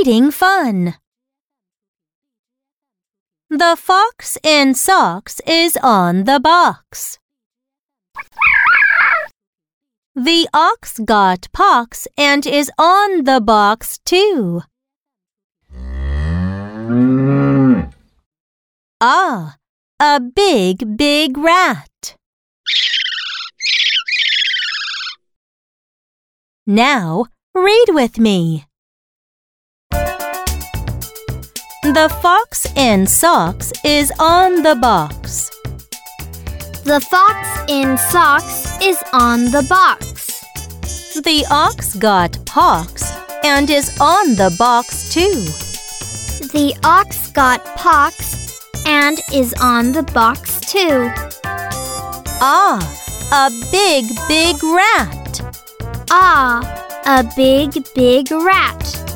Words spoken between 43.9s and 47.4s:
on the box too. The ox